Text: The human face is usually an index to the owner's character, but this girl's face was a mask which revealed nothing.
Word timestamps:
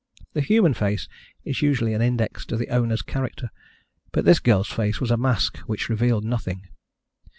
The 0.33 0.41
human 0.41 0.73
face 0.73 1.07
is 1.45 1.61
usually 1.61 1.93
an 1.93 2.01
index 2.01 2.43
to 2.47 2.57
the 2.57 2.69
owner's 2.69 3.03
character, 3.03 3.51
but 4.11 4.25
this 4.25 4.39
girl's 4.39 4.67
face 4.69 4.99
was 4.99 5.11
a 5.11 5.15
mask 5.15 5.57
which 5.67 5.89
revealed 5.89 6.25
nothing. 6.25 6.63